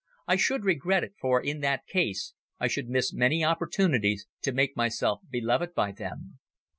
I 0.27 0.35
should 0.35 0.65
regret 0.65 1.03
it, 1.03 1.13
for 1.21 1.39
in 1.39 1.59
that 1.59 1.85
case, 1.85 2.33
I 2.59 2.67
should 2.67 2.89
miss 2.89 3.13
many 3.13 3.43
opportunities 3.43 4.25
to 4.41 4.51
make 4.51 4.75
myself 4.75 5.21
beloved 5.29 5.75
by 5.75 5.91
them. 5.91 6.39